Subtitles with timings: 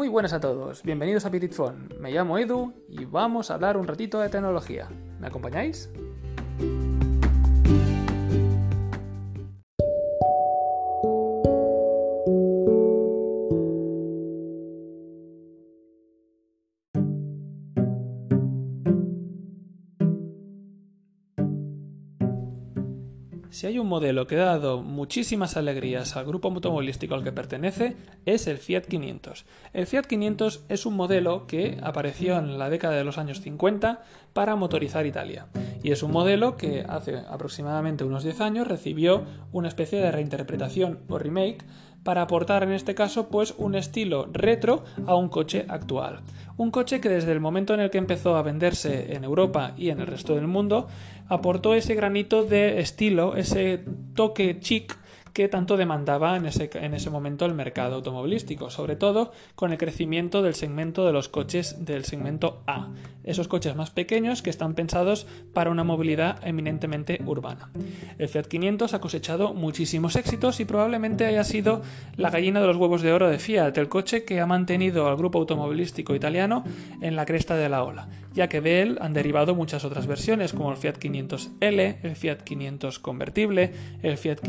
[0.00, 1.90] Muy buenas a todos, bienvenidos a Phone.
[2.00, 4.88] Me llamo Edu y vamos a hablar un ratito de tecnología.
[5.18, 5.90] ¿Me acompañáis?
[23.60, 27.94] Si hay un modelo que ha dado muchísimas alegrías al grupo automovilístico al que pertenece,
[28.24, 29.44] es el Fiat 500.
[29.74, 34.02] El Fiat 500 es un modelo que apareció en la década de los años 50
[34.32, 35.48] para motorizar Italia.
[35.82, 41.00] Y es un modelo que hace aproximadamente unos 10 años recibió una especie de reinterpretación
[41.10, 41.58] o remake
[42.02, 46.20] para aportar en este caso pues un estilo retro a un coche actual.
[46.56, 49.90] Un coche que desde el momento en el que empezó a venderse en Europa y
[49.90, 50.88] en el resto del mundo
[51.28, 54.98] aportó ese granito de estilo, ese toque chic
[55.32, 59.78] que tanto demandaba en ese, en ese, momento el mercado automovilístico, sobre todo con el
[59.78, 62.88] crecimiento del segmento de los coches del segmento A,
[63.24, 67.70] esos coches más pequeños que están pensados para una movilidad eminentemente urbana.
[68.18, 71.82] El Fiat 500 ha cosechado muchísimos éxitos y probablemente haya sido
[72.16, 75.16] la gallina de los huevos de oro de Fiat, el coche que ha mantenido al
[75.16, 76.64] grupo automovilístico italiano
[77.00, 80.52] en la cresta de la ola ya que de él han derivado muchas otras versiones
[80.52, 83.72] como el Fiat 500L, el Fiat 500 convertible,
[84.02, 84.40] el Fiat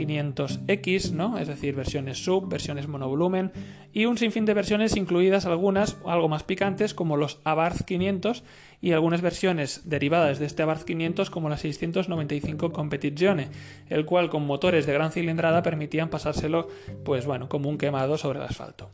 [0.71, 1.37] 500X, ¿no?
[1.37, 3.51] es decir, versiones sub, versiones monovolumen
[3.93, 8.43] y un sinfín de versiones incluidas algunas algo más picantes como los Abarth 500
[8.81, 13.49] y algunas versiones derivadas de este Abarth 500 como la 695 Competizione,
[13.89, 16.67] el cual con motores de gran cilindrada permitían pasárselo
[17.05, 18.91] pues bueno, como un quemado sobre el asfalto.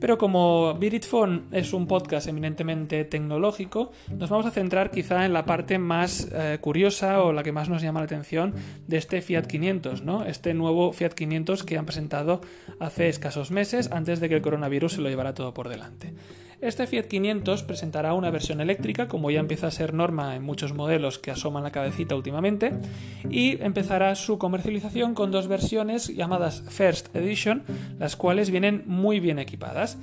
[0.00, 0.78] Pero como
[1.10, 6.28] Phone es un podcast eminentemente tecnológico, nos vamos a centrar quizá en la parte más
[6.32, 8.54] eh, curiosa o la que más nos llama la atención
[8.86, 10.24] de este Fiat 500, ¿no?
[10.24, 12.40] Este nuevo Fiat 500 que han presentado
[12.78, 16.14] hace escasos meses antes de que el coronavirus se lo llevara todo por delante.
[16.64, 20.72] Este Fiat 500 presentará una versión eléctrica, como ya empieza a ser norma en muchos
[20.72, 22.72] modelos que asoman la cabecita últimamente,
[23.28, 27.64] y empezará su comercialización con dos versiones llamadas First Edition,
[27.98, 29.98] las cuales vienen muy bien equipadas.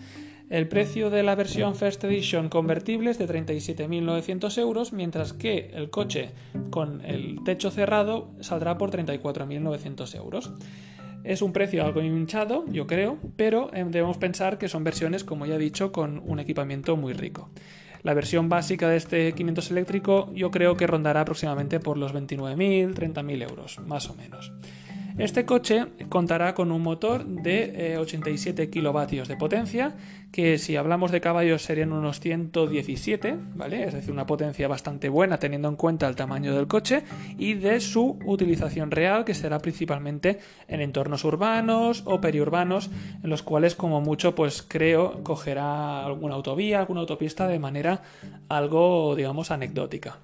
[0.51, 5.89] El precio de la versión First Edition convertible es de 37.900 euros, mientras que el
[5.89, 6.29] coche
[6.69, 10.51] con el techo cerrado saldrá por 34.900 euros.
[11.23, 15.45] Es un precio algo hinchado, yo creo, pero eh, debemos pensar que son versiones, como
[15.45, 17.49] ya he dicho, con un equipamiento muy rico.
[18.03, 22.95] La versión básica de este 500 eléctrico yo creo que rondará aproximadamente por los 29.000,
[22.95, 24.51] 30.000 euros, más o menos.
[25.21, 29.93] Este coche contará con un motor de 87 eh, kilovatios de potencia,
[30.31, 33.83] que si hablamos de caballos serían unos 117, ¿vale?
[33.83, 37.03] Es decir, una potencia bastante buena teniendo en cuenta el tamaño del coche
[37.37, 42.89] y de su utilización real, que será principalmente en entornos urbanos o periurbanos,
[43.23, 48.01] en los cuales como mucho pues creo cogerá alguna autovía, alguna autopista de manera
[48.49, 50.17] algo, digamos, anecdótica.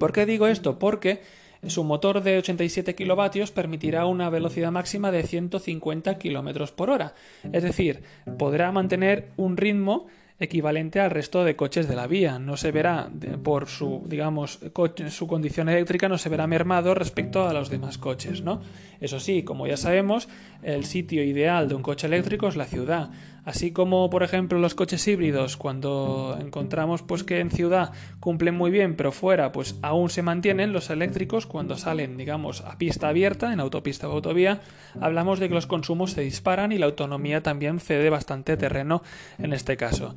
[0.00, 0.78] ¿Por qué digo esto?
[0.78, 1.20] Porque
[1.66, 7.14] su motor de 87 kilovatios permitirá una velocidad máxima de 150 km por hora,
[7.52, 8.02] es decir,
[8.38, 10.06] podrá mantener un ritmo
[10.38, 12.38] equivalente al resto de coches de la vía.
[12.38, 13.08] No se verá,
[13.42, 14.60] por su, digamos,
[15.08, 18.60] su condición eléctrica, no se verá mermado respecto a los demás coches, ¿no?
[19.00, 20.28] Eso sí, como ya sabemos,
[20.62, 23.10] el sitio ideal de un coche eléctrico es la ciudad.
[23.46, 28.72] Así como, por ejemplo, los coches híbridos, cuando encontramos pues que en ciudad cumplen muy
[28.72, 33.52] bien, pero fuera pues aún se mantienen, los eléctricos cuando salen, digamos, a pista abierta,
[33.52, 34.62] en autopista o autovía,
[35.00, 39.04] hablamos de que los consumos se disparan y la autonomía también cede bastante terreno
[39.38, 40.16] en este caso.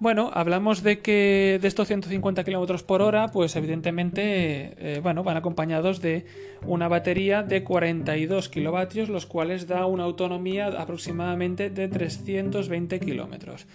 [0.00, 5.36] Bueno, hablamos de que de estos 150 km por hora, pues evidentemente, eh, bueno, van
[5.36, 6.26] acompañados de
[6.66, 13.66] una batería de 42 kilovatios, los cuales da una autonomía aproximadamente de 320 kilómetros.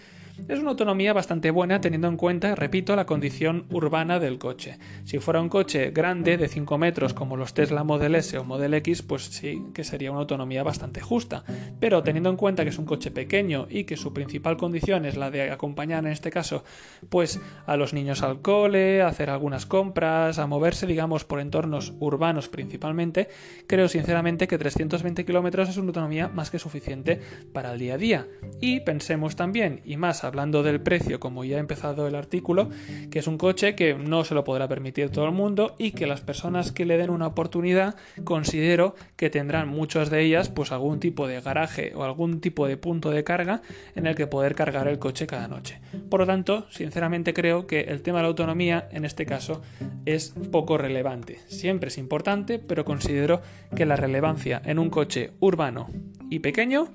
[0.48, 4.80] Es una autonomía bastante buena teniendo en cuenta, repito, la condición urbana del coche.
[5.04, 8.74] Si fuera un coche grande de 5 metros como los Tesla Model S o Model
[8.76, 11.44] X, pues sí que sería una autonomía bastante justa.
[11.80, 15.18] Pero teniendo en cuenta que es un coche pequeño y que su principal condición es
[15.18, 16.64] la de acompañar en este caso
[17.10, 21.94] pues a los niños al cole, a hacer algunas compras, a moverse digamos por entornos
[22.00, 23.30] urbanos principalmente,
[23.68, 27.20] creo sinceramente que 320 kilómetros es una autonomía más que suficiente
[27.54, 28.28] para el día a día.
[28.62, 32.70] Y pensemos también, y más hablando del precio, como ya ha empezado el artículo,
[33.12, 36.08] que es un coche que no se lo podrá permitir todo el mundo y que
[36.08, 41.00] las personas que le den una oportunidad considero que tendrán muchas de ellas pues algún
[41.00, 43.62] tipo de garaje o algún tipo de punto de carga
[43.96, 45.82] en el que poder cargar el coche cada noche.
[46.10, 49.62] Por lo tanto, sinceramente creo que el tema de la autonomía en este caso
[50.06, 51.40] es poco relevante.
[51.48, 53.42] Siempre es importante, pero considero
[53.76, 55.88] que la relevancia en un coche urbano
[56.30, 56.94] y pequeño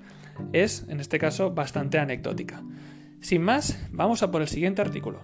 [0.52, 2.62] es, en este caso, bastante anecdótica.
[3.25, 5.23] Sin más, vamos a por el siguiente artículo.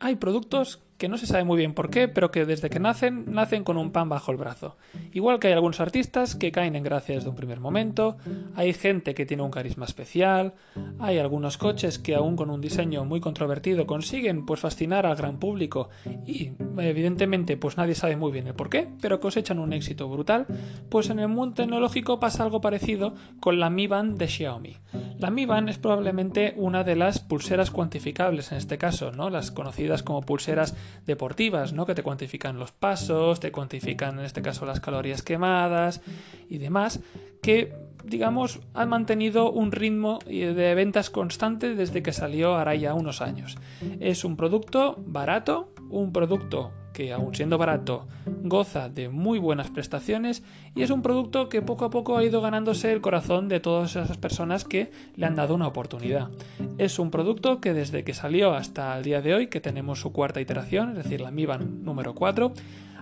[0.00, 3.24] Hay productos que no se sabe muy bien por qué, pero que desde que nacen,
[3.32, 4.76] nacen con un pan bajo el brazo.
[5.12, 8.16] Igual que hay algunos artistas que caen en gracia desde un primer momento,
[8.54, 10.54] hay gente que tiene un carisma especial,
[10.98, 15.38] hay algunos coches que aún con un diseño muy controvertido consiguen pues fascinar al gran
[15.38, 15.90] público
[16.26, 20.46] y evidentemente pues nadie sabe muy bien el por qué, pero cosechan un éxito brutal,
[20.88, 24.76] pues en el mundo tecnológico pasa algo parecido con la Mi Band de Xiaomi.
[25.18, 29.30] La Mi Band es probablemente una de las pulseras cuantificables en este caso, ¿no?
[29.30, 30.74] Las conocidas como pulseras
[31.06, 31.86] deportivas, ¿no?
[31.86, 36.00] Que te cuantifican los pasos, te cuantifican en este caso las calorías quemadas
[36.48, 37.00] y demás,
[37.42, 37.72] que
[38.04, 43.56] digamos han mantenido un ritmo de ventas constante desde que salió ahora ya unos años.
[44.00, 50.42] Es un producto barato, un producto que aun siendo barato goza de muy buenas prestaciones
[50.74, 53.96] y es un producto que poco a poco ha ido ganándose el corazón de todas
[53.96, 56.30] esas personas que le han dado una oportunidad.
[56.78, 60.10] Es un producto que desde que salió hasta el día de hoy, que tenemos su
[60.10, 62.54] cuarta iteración, es decir, la Mi Band número 4,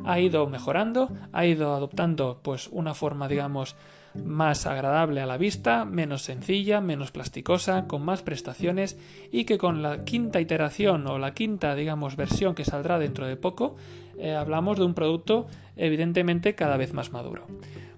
[0.05, 3.77] ha ido mejorando, ha ido adoptando pues una forma digamos
[4.15, 8.99] más agradable a la vista, menos sencilla, menos plasticosa, con más prestaciones
[9.33, 13.37] y que con la quinta iteración o la quinta, digamos, versión que saldrá dentro de
[13.37, 13.77] poco,
[14.19, 15.47] eh, hablamos de un producto
[15.77, 17.47] evidentemente cada vez más maduro.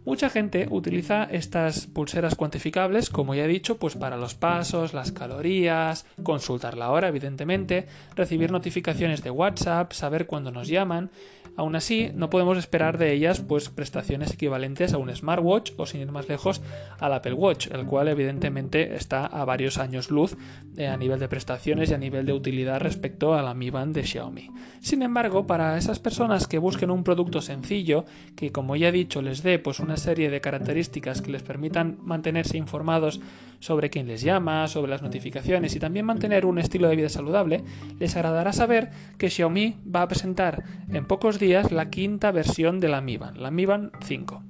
[0.07, 5.11] Mucha gente utiliza estas pulseras cuantificables, como ya he dicho, pues para los pasos, las
[5.11, 11.11] calorías, consultar la hora, evidentemente, recibir notificaciones de WhatsApp, saber cuándo nos llaman.
[11.57, 16.03] Aún así, no podemos esperar de ellas pues prestaciones equivalentes a un smartwatch o sin
[16.03, 16.61] ir más lejos
[16.99, 20.37] al Apple Watch, el cual evidentemente está a varios años luz
[20.77, 23.95] eh, a nivel de prestaciones y a nivel de utilidad respecto a la Mi Band
[23.95, 24.51] de Xiaomi.
[24.81, 28.05] Sin embargo, para esas personas que busquen un producto sencillo
[28.37, 31.99] que como ya he dicho les dé pues una serie de características que les permitan
[32.03, 33.21] mantenerse informados
[33.61, 37.65] sobre quién les llama, sobre las notificaciones y también mantener un estilo de vida saludable,
[37.99, 42.89] les agradará saber que Xiaomi va a presentar en pocos días la quinta versión de
[42.89, 44.43] la Mi Band, la Mi Band 5.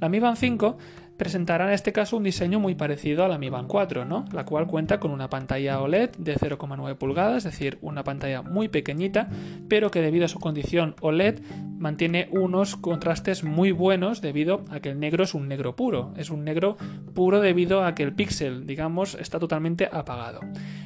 [0.00, 0.76] La Mi Band 5
[1.16, 4.24] presentará en este caso un diseño muy parecido a la Mi Band 4, ¿no?
[4.32, 8.68] la cual cuenta con una pantalla OLED de 0,9 pulgadas, es decir, una pantalla muy
[8.68, 9.28] pequeñita,
[9.68, 11.40] pero que debido a su condición OLED
[11.78, 16.30] mantiene unos contrastes muy buenos debido a que el negro es un negro puro, es
[16.30, 16.76] un negro
[17.14, 20.40] puro debido a que el píxel, digamos, está totalmente apagado.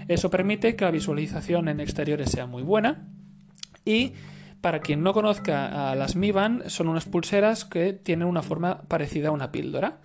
[0.08, 3.08] Eso permite que la visualización en exteriores sea muy buena
[3.84, 4.12] y
[4.60, 8.82] para quien no conozca a las Mi Band, son unas pulseras que tienen una forma
[8.82, 9.98] parecida a una píldora.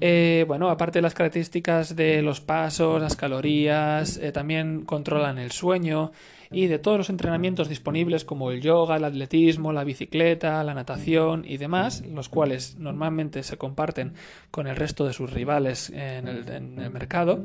[0.00, 5.52] Eh, bueno, aparte de las características de los pasos, las calorías, eh, también controlan el
[5.52, 6.10] sueño
[6.50, 11.44] y de todos los entrenamientos disponibles como el yoga, el atletismo, la bicicleta, la natación
[11.46, 14.14] y demás, los cuales normalmente se comparten
[14.50, 17.44] con el resto de sus rivales en el mercado.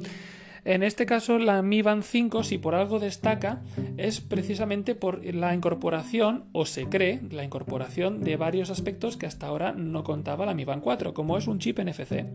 [0.63, 3.61] En este caso, la Mi Band 5, si por algo destaca,
[3.97, 9.47] es precisamente por la incorporación, o se cree, la incorporación de varios aspectos que hasta
[9.47, 12.25] ahora no contaba la Mi Band 4, como es un chip NFC.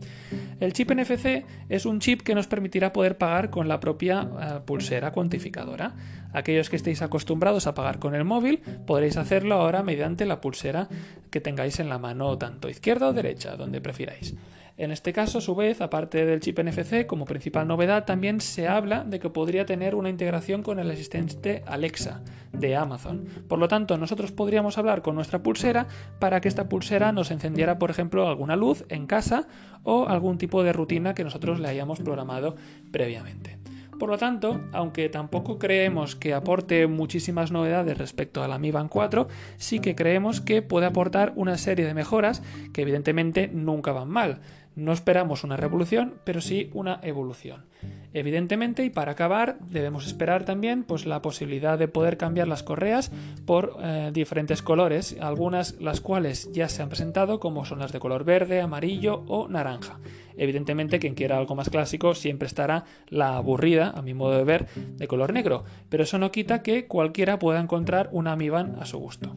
[0.59, 4.59] El chip NFC es un chip que nos permitirá poder pagar con la propia eh,
[4.65, 5.95] pulsera cuantificadora.
[6.33, 10.89] Aquellos que estéis acostumbrados a pagar con el móvil, podréis hacerlo ahora mediante la pulsera
[11.31, 14.35] que tengáis en la mano, tanto izquierda o derecha, donde prefiráis.
[14.77, 18.67] En este caso, a su vez, aparte del chip NFC, como principal novedad, también se
[18.67, 22.21] habla de que podría tener una integración con el asistente Alexa
[22.53, 23.25] de Amazon.
[23.47, 25.87] Por lo tanto, nosotros podríamos hablar con nuestra pulsera
[26.19, 29.47] para que esta pulsera nos encendiera, por ejemplo, alguna luz en casa
[29.81, 32.55] o algún tipo de rutina que nosotros le hayamos programado
[32.91, 33.57] previamente.
[33.97, 38.89] Por lo tanto, aunque tampoco creemos que aporte muchísimas novedades respecto a la Mi Band
[38.89, 42.43] 4, sí que creemos que puede aportar una serie de mejoras
[42.73, 44.41] que evidentemente nunca van mal.
[44.77, 47.65] No esperamos una revolución, pero sí una evolución.
[48.13, 53.11] Evidentemente, y para acabar, debemos esperar también pues, la posibilidad de poder cambiar las correas
[53.47, 57.99] por eh, diferentes colores, algunas las cuales ya se han presentado, como son las de
[57.99, 59.99] color verde, amarillo o naranja.
[60.37, 64.67] Evidentemente, quien quiera algo más clásico siempre estará la aburrida, a mi modo de ver,
[64.75, 68.85] de color negro, pero eso no quita que cualquiera pueda encontrar una Mi Band a
[68.85, 69.35] su gusto.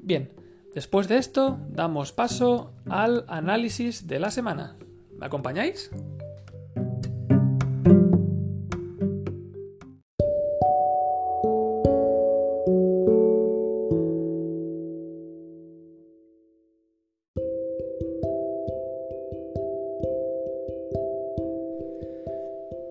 [0.00, 0.30] Bien,
[0.78, 4.76] Después de esto, damos paso al análisis de la semana.
[5.18, 5.90] ¿Me acompañáis?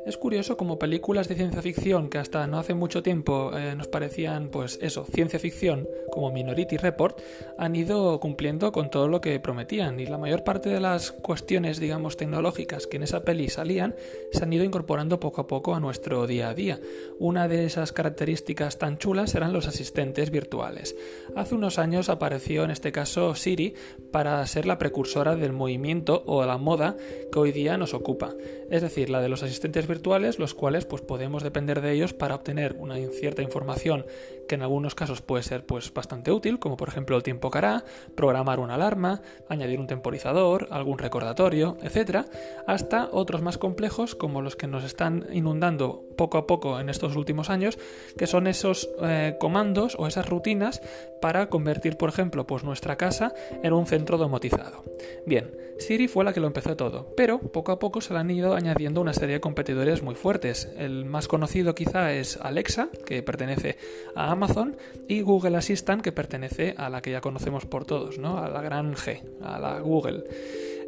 [0.07, 3.89] Es curioso como películas de ciencia ficción que hasta no hace mucho tiempo eh, nos
[3.89, 7.19] parecían, pues eso, ciencia ficción, como Minority Report,
[7.57, 11.81] han ido cumpliendo con todo lo que prometían y la mayor parte de las cuestiones,
[11.81, 13.95] digamos, tecnológicas que en esa peli salían
[14.31, 16.79] se han ido incorporando poco a poco a nuestro día a día.
[17.19, 20.95] Una de esas características tan chulas eran los asistentes virtuales.
[21.35, 23.73] Hace unos años apareció en este caso Siri
[24.13, 26.95] para ser la precursora del movimiento o la moda
[27.29, 28.33] que hoy día nos ocupa,
[28.71, 29.96] es decir, la de los asistentes virtuales
[30.39, 34.05] los cuales pues podemos depender de ellos para obtener una cierta información
[34.47, 37.57] que en algunos casos puede ser pues bastante útil, como por ejemplo el tiempo que
[37.59, 37.83] hará,
[38.15, 42.25] programar una alarma, añadir un temporizador, algún recordatorio, etcétera,
[42.65, 47.15] hasta otros más complejos como los que nos están inundando poco a poco en estos
[47.15, 47.77] últimos años,
[48.17, 50.81] que son esos eh, comandos o esas rutinas
[51.21, 54.83] para convertir, por ejemplo, pues nuestra casa en un centro domotizado.
[55.25, 58.31] Bien, Siri fue la que lo empezó todo, pero poco a poco se le han
[58.31, 60.71] ido añadiendo una serie de competidores muy fuertes.
[60.77, 63.77] El más conocido quizá es Alexa, que pertenece
[64.15, 64.77] a Amazon,
[65.07, 68.37] y Google Assistant, que pertenece a la que ya conocemos por todos, ¿no?
[68.37, 70.23] a la gran G, a la Google.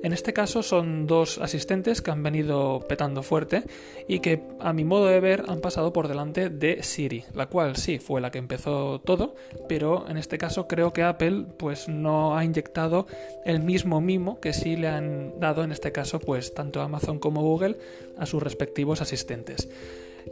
[0.01, 3.63] En este caso son dos asistentes que han venido petando fuerte
[4.07, 7.75] y que a mi modo de ver han pasado por delante de Siri, la cual
[7.75, 9.35] sí fue la que empezó todo,
[9.67, 13.07] pero en este caso creo que Apple pues no ha inyectado
[13.45, 17.41] el mismo mimo que sí le han dado en este caso pues tanto Amazon como
[17.41, 17.77] Google
[18.17, 19.67] a sus respectivos asistentes.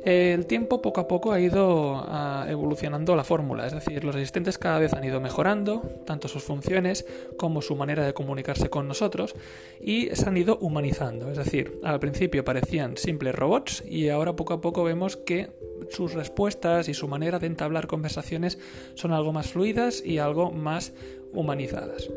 [0.03, 4.58] El tiempo poco a poco ha ido ah, evolucionando la fórmula, es decir, los asistentes
[4.58, 7.06] cada vez han ido mejorando, tanto sus funciones
[7.38, 9.36] como su manera de comunicarse con nosotros,
[9.82, 14.53] y se han ido humanizando, es decir, al principio parecían simples robots y ahora poco
[14.53, 15.50] a poco vemos que
[15.89, 18.60] sus respuestas y su manera de entablar conversaciones
[18.96, 20.94] son algo más fluidas y algo más
[21.34, 22.10] humanizadas.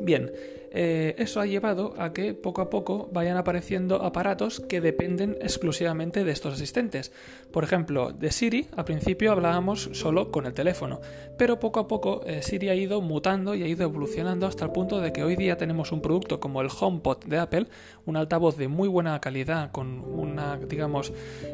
[0.00, 0.30] Bien,
[0.70, 6.24] eh, eso ha llevado a que poco a poco vayan apareciendo aparatos que dependen exclusivamente
[6.24, 7.12] de estos asistentes.
[7.52, 11.00] Por ejemplo, de Siri, al principio hablábamos solo con el teléfono,
[11.36, 14.72] pero poco a poco eh, Siri ha ido mutando y ha ido evolucionando hasta el
[14.72, 17.66] punto de que hoy día tenemos un producto como el HomePod de Apple,
[18.04, 21.12] un altavoz de muy buena calidad con una, digamos,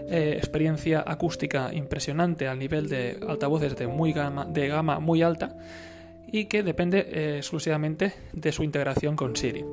[0.09, 5.57] eh, experiencia acústica impresionante al nivel de altavoces de, muy de gama muy alta
[6.35, 9.65] y que depende eh, exclusivamente de su integración con Siri.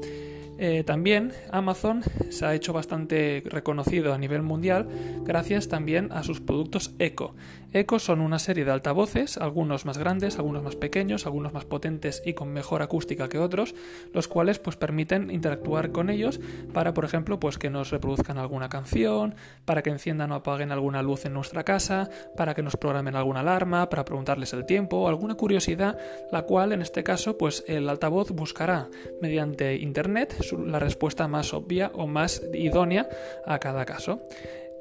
[0.59, 4.87] Eh, también Amazon se ha hecho bastante reconocido a nivel mundial
[5.23, 7.33] gracias también a sus productos Echo.
[7.73, 12.21] Echo son una serie de altavoces, algunos más grandes, algunos más pequeños, algunos más potentes
[12.25, 13.75] y con mejor acústica que otros,
[14.13, 16.41] los cuales pues permiten interactuar con ellos
[16.73, 21.01] para, por ejemplo, pues que nos reproduzcan alguna canción, para que enciendan o apaguen alguna
[21.01, 25.35] luz en nuestra casa, para que nos programen alguna alarma, para preguntarles el tiempo alguna
[25.35, 25.97] curiosidad,
[26.31, 28.89] la cual en este caso pues el altavoz buscará
[29.21, 30.35] mediante internet
[30.65, 33.07] la respuesta más obvia o más idónea
[33.45, 34.21] a cada caso.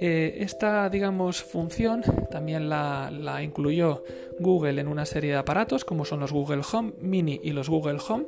[0.02, 4.02] Eh, esta, digamos, función también la, la, incluyó
[4.38, 7.98] Google en una serie de aparatos como son los Google Home Mini y los Google
[8.08, 8.24] Home,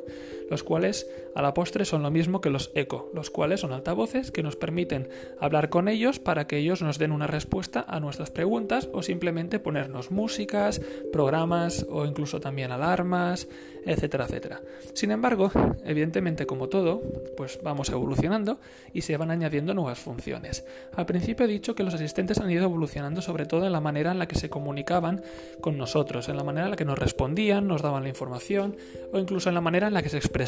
[0.52, 4.30] los cuales a la postre son lo mismo que los Echo, los cuales son altavoces
[4.30, 5.08] que nos permiten
[5.40, 9.58] hablar con ellos para que ellos nos den una respuesta a nuestras preguntas o simplemente
[9.58, 13.48] ponernos músicas, programas o incluso también alarmas,
[13.86, 14.60] etcétera, etcétera.
[14.92, 15.50] Sin embargo,
[15.84, 17.00] evidentemente como todo,
[17.34, 18.60] pues vamos evolucionando
[18.92, 20.66] y se van añadiendo nuevas funciones.
[20.94, 24.12] Al principio he dicho que los asistentes han ido evolucionando sobre todo en la manera
[24.12, 25.22] en la que se comunicaban
[25.62, 28.76] con nosotros, en la manera en la que nos respondían, nos daban la información
[29.14, 30.41] o incluso en la manera en la que se expresaban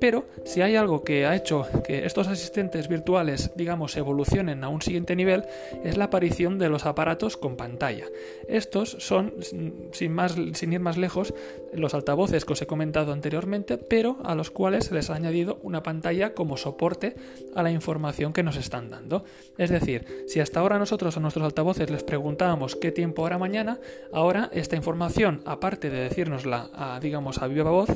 [0.00, 4.82] pero si hay algo que ha hecho que estos asistentes virtuales, digamos, evolucionen a un
[4.82, 5.44] siguiente nivel,
[5.82, 8.04] es la aparición de los aparatos con pantalla.
[8.48, 11.32] Estos son, sin, más, sin ir más lejos,
[11.72, 15.58] los altavoces que os he comentado anteriormente, pero a los cuales se les ha añadido
[15.62, 17.14] una pantalla como soporte
[17.54, 19.24] a la información que nos están dando.
[19.58, 23.78] Es decir, si hasta ahora nosotros a nuestros altavoces les preguntábamos qué tiempo hará mañana,
[24.12, 27.88] ahora esta información, aparte de decírnosla a, digamos, a viva voz,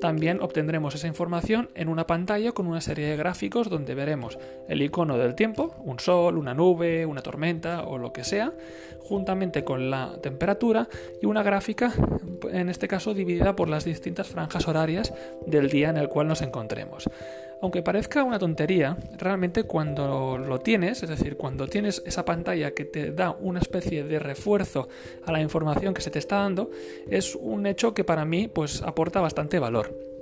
[0.00, 4.36] también obtendrá tendremos esa información en una pantalla con una serie de gráficos donde veremos
[4.66, 8.52] el icono del tiempo, un sol, una nube, una tormenta o lo que sea,
[8.98, 10.88] juntamente con la temperatura
[11.22, 11.92] y una gráfica,
[12.50, 15.14] en este caso dividida por las distintas franjas horarias
[15.46, 17.08] del día en el cual nos encontremos.
[17.62, 22.86] Aunque parezca una tontería, realmente cuando lo tienes, es decir, cuando tienes esa pantalla que
[22.86, 24.88] te da una especie de refuerzo
[25.24, 26.72] a la información que se te está dando,
[27.08, 30.15] es un hecho que para mí pues aporta bastante valor.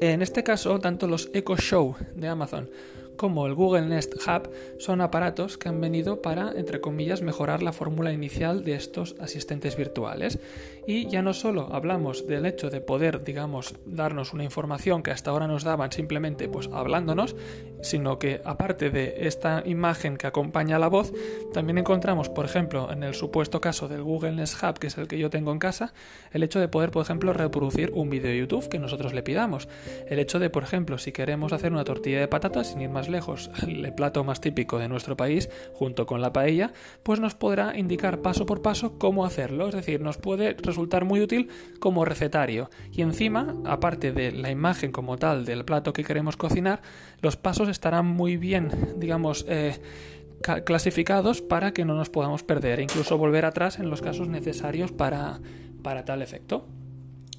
[0.00, 2.68] En este caso, tanto los Echo Show de Amazon
[3.16, 7.72] como el Google Nest Hub son aparatos que han venido para, entre comillas, mejorar la
[7.72, 10.38] fórmula inicial de estos asistentes virtuales.
[10.86, 15.30] Y ya no solo hablamos del hecho de poder, digamos, darnos una información que hasta
[15.30, 17.36] ahora nos daban simplemente pues hablándonos,
[17.80, 21.12] sino que aparte de esta imagen que acompaña la voz,
[21.52, 25.08] también encontramos, por ejemplo, en el supuesto caso del Google Nest Hub, que es el
[25.08, 25.94] que yo tengo en casa,
[26.32, 29.68] el hecho de poder, por ejemplo, reproducir un vídeo de YouTube que nosotros le pidamos.
[30.06, 33.03] El hecho de, por ejemplo, si queremos hacer una tortilla de patatas, sin ir más
[33.08, 37.76] lejos, el plato más típico de nuestro país, junto con la paella, pues nos podrá
[37.76, 39.68] indicar paso por paso cómo hacerlo.
[39.68, 41.48] Es decir, nos puede resultar muy útil
[41.80, 42.70] como recetario.
[42.92, 46.82] Y encima, aparte de la imagen como tal del plato que queremos cocinar,
[47.20, 49.80] los pasos estarán muy bien, digamos, eh,
[50.64, 54.92] clasificados para que no nos podamos perder e incluso volver atrás en los casos necesarios
[54.92, 55.40] para,
[55.82, 56.66] para tal efecto.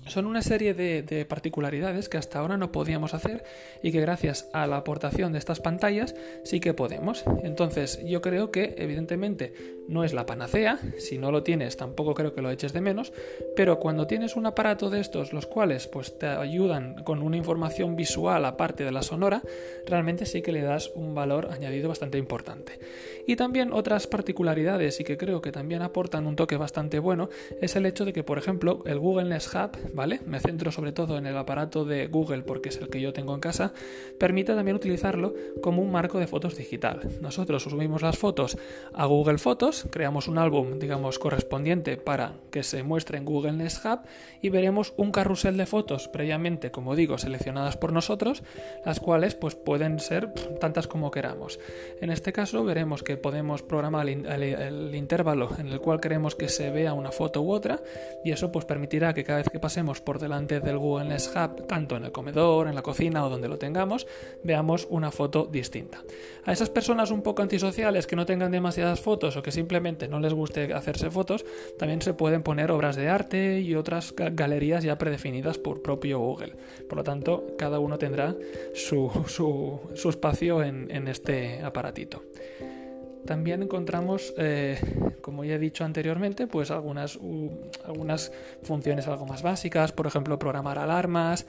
[0.07, 3.43] Son una serie de, particularidades que hasta ahora no podíamos hacer
[3.81, 7.23] y que gracias a la aportación de estas pantallas sí que podemos.
[7.43, 9.53] Entonces yo creo que evidentemente
[9.87, 13.13] no es la panacea, si no lo tienes tampoco creo que lo eches de menos,
[13.55, 17.95] pero cuando tienes un aparato de estos los cuales pues te ayudan con una información
[17.95, 19.41] visual aparte de la sonora,
[19.87, 22.79] realmente sí que le das un valor añadido bastante importante.
[23.27, 27.75] Y también otras particularidades y que creo que también aportan un toque bastante bueno es
[27.75, 30.19] el hecho de que por ejemplo el Google Nest Hub ¿vale?
[30.25, 33.33] Me centro sobre todo en el aparato de Google porque es el que yo tengo
[33.33, 33.73] en casa,
[34.19, 36.99] permite también utilizarlo como un marco de fotos digital.
[37.21, 38.57] Nosotros subimos las fotos
[38.93, 43.85] a Google Fotos, creamos un álbum, digamos, correspondiente para que se muestre en Google Nest
[43.85, 43.99] Hub
[44.41, 48.43] y veremos un carrusel de fotos previamente, como digo, seleccionadas por nosotros,
[48.85, 51.59] las cuales pues pueden ser tantas como queramos.
[52.01, 56.49] En este caso veremos que podemos programar el, el intervalo en el cual queremos que
[56.49, 57.81] se vea una foto u otra
[58.23, 61.67] y eso pues permitirá que cada vez que pasemos por delante del Google Nest Hub,
[61.67, 64.07] tanto en el comedor, en la cocina o donde lo tengamos,
[64.43, 66.03] veamos una foto distinta.
[66.43, 70.19] A esas personas un poco antisociales que no tengan demasiadas fotos o que simplemente no
[70.19, 71.45] les guste hacerse fotos,
[71.77, 76.55] también se pueden poner obras de arte y otras galerías ya predefinidas por propio Google.
[76.89, 78.35] Por lo tanto, cada uno tendrá
[78.73, 79.11] su,
[80.09, 82.23] espacio en este aparatito.
[83.25, 84.77] También encontramos, eh,
[85.21, 87.19] como ya he dicho anteriormente, pues algunas,
[87.83, 88.31] algunas
[88.63, 91.45] funciones algo más básicas, por ejemplo, programar alarmas,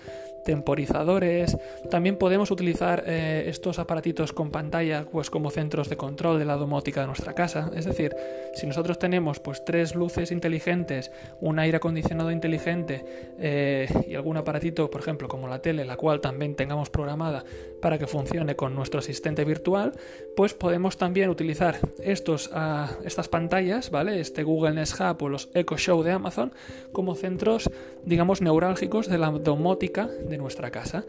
[0.47, 1.59] temporizadores.
[1.91, 6.57] También podemos utilizar eh, estos aparatitos con pantalla pues, como centros de control de la
[6.57, 7.71] domótica de nuestra casa.
[7.75, 8.17] Es decir,
[8.55, 13.05] si nosotros tenemos pues, tres luces inteligentes, un aire acondicionado inteligente
[13.39, 17.45] eh, y algún aparatito, por ejemplo, como la tele, la cual también tengamos programada
[17.83, 19.93] para que funcione con nuestro asistente virtual,
[20.37, 21.66] pues podemos también utilizar
[22.03, 24.21] estos, uh, estas pantallas, ¿vale?
[24.21, 26.53] Este Google Nest Hub o los Echo Show de Amazon
[26.93, 27.71] como centros,
[28.05, 31.05] digamos, neurálgicos de la domótica de nuestra casa.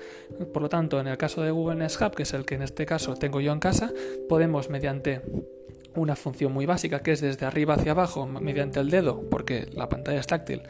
[0.54, 2.64] Por lo tanto, en el caso de Google Nest Hub, que es el que en
[2.64, 3.92] este caso tengo yo en casa,
[4.28, 5.22] podemos mediante
[5.96, 9.90] una función muy básica que es desde arriba hacia abajo mediante el dedo, porque la
[9.90, 10.62] pantalla es táctil,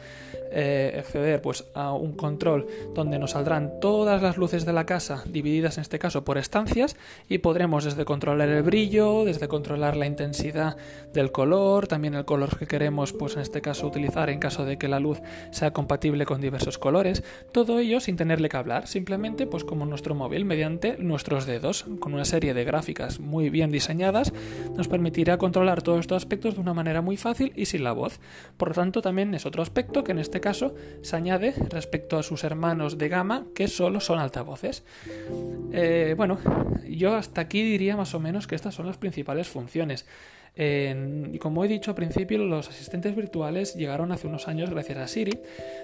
[0.50, 5.22] eh, acceder pues, a un control donde nos saldrán todas las luces de la casa
[5.26, 6.96] divididas en este caso por estancias
[7.28, 10.76] y podremos desde controlar el brillo, desde controlar la intensidad
[11.12, 14.78] del color, también el color que queremos pues en este caso utilizar en caso de
[14.78, 19.46] que la luz sea compatible con diversos colores, todo ello sin tenerle que hablar, simplemente
[19.46, 24.32] pues como nuestro móvil mediante nuestros dedos, con una serie de gráficas muy bien diseñadas,
[24.76, 28.20] nos permitirá controlar todos estos aspectos de una manera muy fácil y sin la voz.
[28.56, 30.72] Por lo tanto, también es otro aspecto que en este este caso
[31.02, 34.84] se añade respecto a sus hermanos de gama que solo son altavoces.
[35.72, 36.38] Eh, bueno,
[36.88, 40.06] yo hasta aquí diría más o menos que estas son las principales funciones.
[40.56, 45.08] y como he dicho al principio, los asistentes virtuales llegaron hace unos años gracias a
[45.08, 45.40] Siri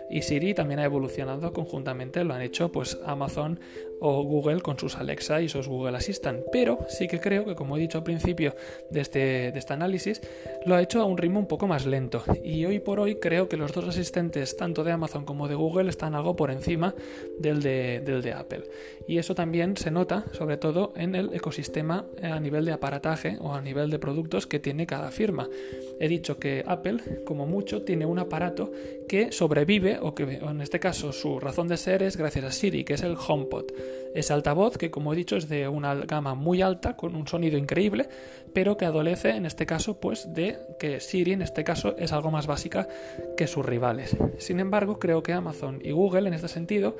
[0.08, 3.58] y Siri también ha evolucionado conjuntamente, lo han hecho pues Amazon
[4.06, 6.44] o Google con sus Alexa y sus Google Assistant.
[6.52, 8.54] Pero sí que creo que, como he dicho al principio
[8.90, 10.20] de este, de este análisis,
[10.66, 12.22] lo ha hecho a un ritmo un poco más lento.
[12.44, 15.88] Y hoy por hoy creo que los dos asistentes, tanto de Amazon como de Google,
[15.88, 16.94] están algo por encima
[17.38, 18.64] del de, del de Apple.
[19.08, 23.54] Y eso también se nota, sobre todo, en el ecosistema a nivel de aparataje o
[23.54, 25.48] a nivel de productos que tiene cada firma.
[25.98, 28.70] He dicho que Apple, como mucho, tiene un aparato
[29.08, 32.84] que sobrevive, o que en este caso su razón de ser es gracias a Siri,
[32.84, 33.64] que es el HomePod.
[34.14, 37.58] Ese altavoz que, como he dicho, es de una gama muy alta, con un sonido
[37.58, 38.08] increíble,
[38.52, 42.30] pero que adolece, en este caso, pues de que Siri, en este caso, es algo
[42.30, 42.86] más básica
[43.36, 44.16] que sus rivales.
[44.38, 46.96] Sin embargo, creo que Amazon y Google, en este sentido,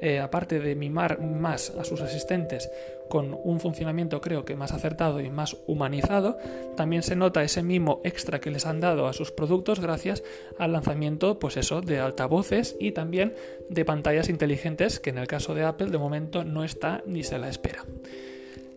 [0.00, 2.70] eh, aparte de mimar más a sus asistentes
[3.08, 6.38] con un funcionamiento creo que más acertado y más humanizado,
[6.76, 10.22] también se nota ese mimo extra que les han dado a sus productos gracias
[10.58, 13.34] al lanzamiento, pues eso, de altavoces y también
[13.68, 17.38] de pantallas inteligentes, que en el caso de Apple de momento no está ni se
[17.38, 17.84] la espera.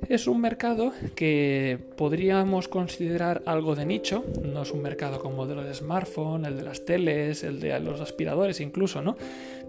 [0.09, 5.49] Es un mercado que podríamos considerar algo de nicho, no es un mercado como el
[5.49, 9.15] de los smartphones, el de las teles, el de los aspiradores incluso, ¿no?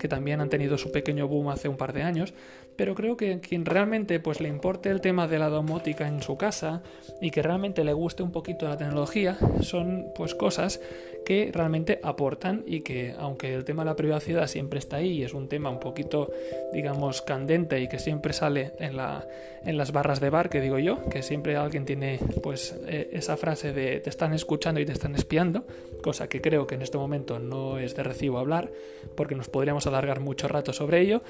[0.02, 2.34] Que también han tenido su pequeño boom hace un par de años,
[2.74, 6.36] pero creo que quien realmente pues le importe el tema de la domótica en su
[6.36, 6.82] casa
[7.20, 10.80] y que realmente le guste un poquito la tecnología son pues cosas
[11.24, 15.22] que realmente aportan y que aunque el tema de la privacidad siempre está ahí y
[15.22, 16.32] es un tema un poquito
[16.72, 19.24] digamos candente y que siempre sale en, la,
[19.64, 23.36] en las barras de bar que digo yo que siempre alguien tiene pues eh, esa
[23.36, 25.64] frase de te están escuchando y te están espiando
[26.02, 28.72] cosa que creo que en este momento no es de recibo hablar
[29.14, 31.22] porque nos podríamos alargar mucho rato sobre ello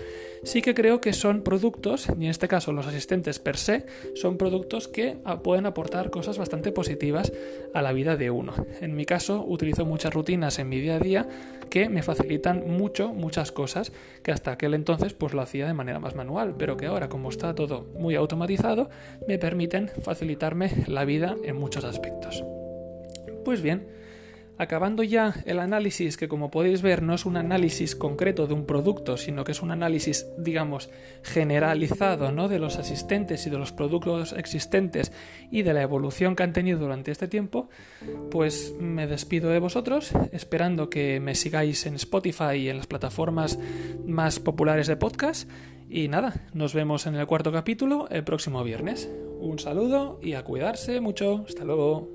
[0.42, 4.38] sí que creo que son productos y en este caso los asistentes per se son
[4.38, 7.33] productos que pueden aportar cosas bastante positivas
[7.75, 10.98] a la vida de uno en mi caso utilizo muchas rutinas en mi día a
[10.98, 11.29] día
[11.72, 16.01] que me facilitan mucho, muchas cosas que hasta aquel entonces pues lo hacía de manera
[16.01, 18.90] más manual, pero que ahora como está todo muy automatizado
[19.27, 22.44] me permiten facilitarme la vida en muchos aspectos.
[23.44, 23.87] Pues bien,
[24.59, 28.67] Acabando ya el análisis, que como podéis ver no es un análisis concreto de un
[28.67, 30.91] producto, sino que es un análisis, digamos,
[31.23, 32.49] generalizado ¿no?
[32.49, 35.12] de los asistentes y de los productos existentes
[35.51, 37.71] y de la evolución que han tenido durante este tiempo,
[38.31, 43.59] pues me despido de vosotros, esperando que me sigáis en Spotify y en las plataformas
[44.07, 45.49] más populares de podcast.
[45.88, 49.11] Y nada, nos vemos en el cuarto capítulo el próximo viernes.
[49.41, 51.45] Un saludo y a cuidarse mucho.
[51.47, 52.09] Hasta luego.